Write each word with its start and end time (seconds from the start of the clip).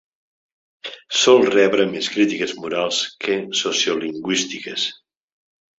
Sol 1.23 1.45
rebre 1.57 1.85
més 1.91 2.09
crítiques 2.15 2.57
morals 2.65 3.05
que 3.27 3.39
sociolingüístiques. 3.65 4.93